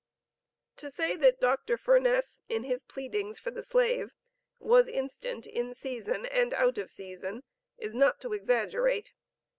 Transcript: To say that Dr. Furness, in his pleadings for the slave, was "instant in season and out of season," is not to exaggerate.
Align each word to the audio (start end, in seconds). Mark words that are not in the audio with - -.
To 0.77 0.89
say 0.89 1.15
that 1.17 1.39
Dr. 1.39 1.77
Furness, 1.77 2.41
in 2.49 2.63
his 2.63 2.81
pleadings 2.81 3.37
for 3.37 3.51
the 3.51 3.61
slave, 3.61 4.15
was 4.57 4.87
"instant 4.87 5.45
in 5.45 5.75
season 5.75 6.25
and 6.25 6.55
out 6.55 6.79
of 6.79 6.89
season," 6.89 7.43
is 7.77 7.93
not 7.93 8.19
to 8.21 8.33
exaggerate. 8.33 9.13